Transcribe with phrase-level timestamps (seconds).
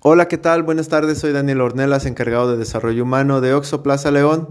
[0.00, 0.62] Hola, ¿qué tal?
[0.62, 4.50] Buenas tardes, soy Daniel Ornelas, encargado de desarrollo humano de Oxo Plaza León.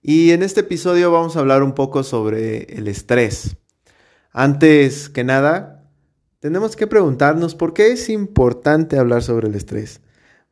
[0.00, 3.58] Y en este episodio vamos a hablar un poco sobre el estrés.
[4.32, 5.84] Antes que nada,
[6.40, 10.00] tenemos que preguntarnos por qué es importante hablar sobre el estrés.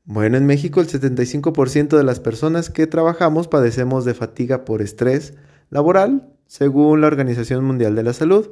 [0.04, 5.32] Bueno, en México el 75% de las personas que trabajamos padecemos de fatiga por estrés
[5.70, 8.50] laboral, según la Organización Mundial de la Salud.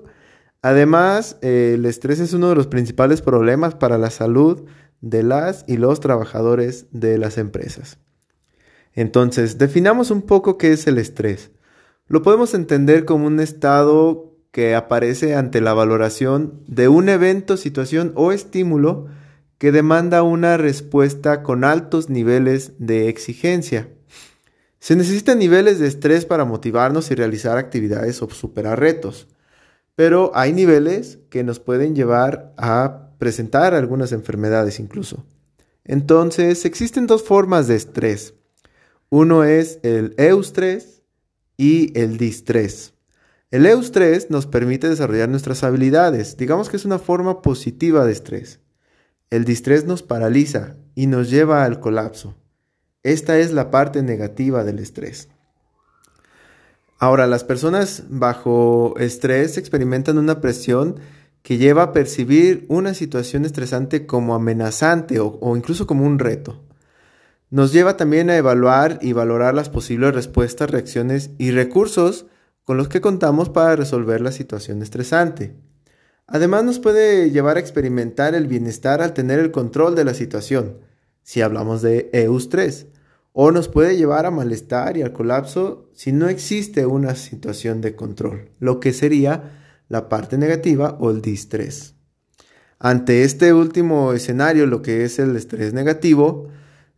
[0.63, 4.65] Además, el estrés es uno de los principales problemas para la salud
[5.05, 7.99] de las y los trabajadores de las empresas.
[8.95, 11.51] Entonces, definamos un poco qué es el estrés.
[12.07, 18.13] Lo podemos entender como un estado que aparece ante la valoración de un evento, situación
[18.15, 19.07] o estímulo
[19.59, 23.89] que demanda una respuesta con altos niveles de exigencia.
[24.79, 29.29] Se necesitan niveles de estrés para motivarnos y realizar actividades o superar retos,
[29.97, 35.25] pero hay niveles que nos pueden llevar a presentar algunas enfermedades incluso.
[35.83, 38.35] Entonces, existen dos formas de estrés.
[39.09, 41.03] Uno es el eustrés
[41.57, 42.93] y el distrés.
[43.51, 48.61] El eustrés nos permite desarrollar nuestras habilidades, digamos que es una forma positiva de estrés.
[49.31, 52.35] El distrés nos paraliza y nos lleva al colapso.
[53.03, 55.31] Esta es la parte negativa del estrés.
[56.99, 61.01] Ahora, las personas bajo estrés experimentan una presión
[61.45, 66.65] que lleva a percibir una situación estresante como amenazante o, incluso como un reto.
[67.51, 72.25] Nos lleva también a evaluar y valorar las posibles respuestas, reacciones y recursos
[72.65, 75.55] con los que contamos para resolver la situación estresante.
[76.27, 80.79] Además nos puede llevar a experimentar el bienestar al tener el control de la situación,
[81.23, 82.87] si hablamos de EUS3,
[83.35, 87.95] o nos puede llevar a malestar y al colapso si no existe una situación de
[87.95, 91.95] control, lo que sería la parte negativa o el distrés.
[92.79, 96.49] Ante este último escenario, lo que es el estrés negativo,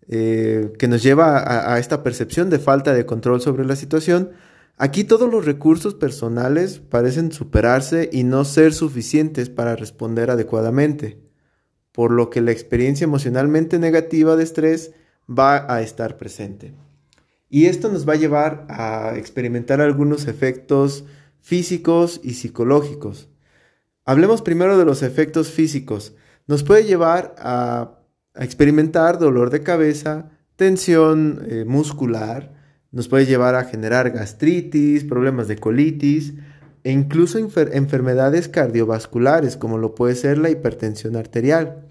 [0.08, 4.30] eh, que nos lleva a, a esta percepción de falta de control sobre la situación,
[4.78, 11.18] Aquí todos los recursos personales parecen superarse y no ser suficientes para responder adecuadamente,
[11.92, 14.92] por lo que la experiencia emocionalmente negativa de estrés
[15.26, 16.74] va a estar presente.
[17.48, 21.06] Y esto nos va a llevar a experimentar algunos efectos
[21.40, 23.28] físicos y psicológicos.
[24.04, 26.14] Hablemos primero de los efectos físicos.
[26.46, 27.92] Nos puede llevar a,
[28.34, 32.52] experimentar dolor de cabeza, tensión eh, muscular,
[32.92, 36.34] nos puede llevar a generar gastritis, problemas de colitis
[36.84, 41.88] e incluso enfermedades cardiovasculares como lo puede ser la hipertensión arterial.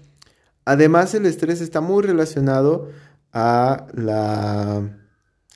[0.64, 2.90] Además, el estrés está muy relacionado
[3.32, 4.78] a la,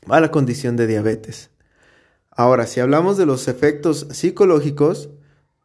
[0.06, 1.50] a la condición de diabetes.
[2.40, 5.10] Ahora, si hablamos de los efectos psicológicos,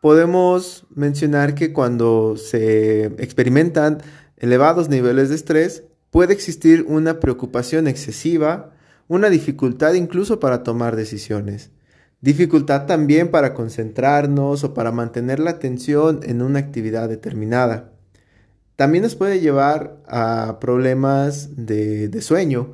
[0.02, 4.00] podemos mencionar que cuando se experimentan
[4.36, 8.74] elevados niveles de estrés, puede existir una preocupación excesiva,
[9.08, 11.72] una dificultad incluso para tomar decisiones,
[12.20, 17.94] dificultad también para concentrarnos o para mantener la atención en una actividad determinada.
[18.76, 22.74] También nos puede llevar a problemas de, sueño,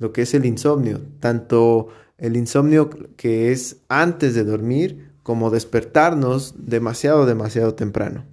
[0.00, 6.54] lo que es el insomnio, tanto el insomnio que es antes de dormir como despertarnos
[6.56, 8.24] demasiado, demasiado temprano.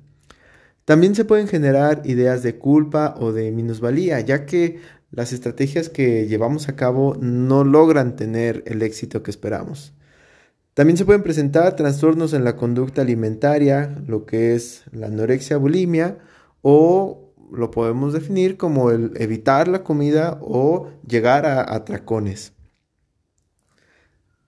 [0.86, 6.28] También se pueden generar ideas de culpa o de minusvalía, ya que las estrategias que
[6.28, 9.94] llevamos a cabo no logran tener el éxito que esperamos.
[10.74, 16.18] También se pueden presentar trastornos en la conducta alimentaria, lo que es la anorexia bulimia,
[16.62, 22.54] o lo podemos definir como el evitar la comida o llegar a atracones.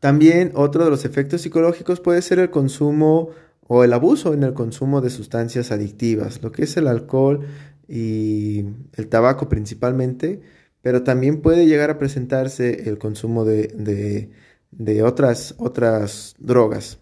[0.05, 3.31] También otro de los efectos psicológicos puede ser el consumo
[3.67, 7.47] o el abuso en el consumo de sustancias adictivas, lo que es el alcohol
[7.87, 10.41] y el tabaco principalmente,
[10.83, 14.29] pero también puede llegar a presentarse el consumo de,
[15.03, 16.99] otras, otras drogas.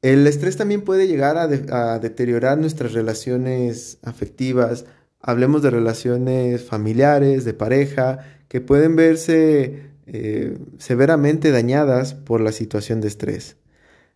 [0.00, 4.84] El estrés también puede llegar a, deteriorar nuestras relaciones afectivas.
[5.18, 13.00] Hablemos de relaciones familiares, de pareja, que pueden verse eh, severamente dañadas por la situación
[13.00, 13.56] de estrés.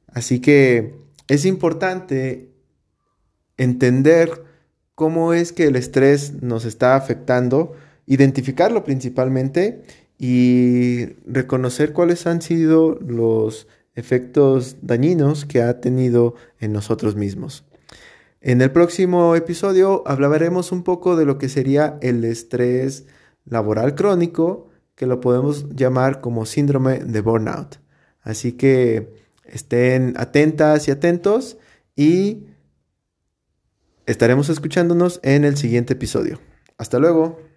[0.06, 0.94] Así que
[1.28, 2.50] es importante
[3.56, 4.44] entender
[4.94, 7.74] cómo es que el estrés nos está afectando
[8.08, 9.82] identificarlo principalmente
[10.18, 17.64] y reconocer cuáles han sido los efectos dañinos que ha tenido en nosotros mismos.
[18.40, 23.04] En el próximo episodio hablaremos un poco de lo que sería el estrés
[23.44, 24.67] laboral crónico,
[24.98, 27.76] que lo podemos llamar como síndrome de burnout.
[28.20, 29.14] Así que
[29.44, 31.56] estén atentas y atentos
[31.94, 32.48] y
[34.06, 36.40] estaremos escuchándonos en el siguiente episodio.
[36.78, 37.47] Hasta luego.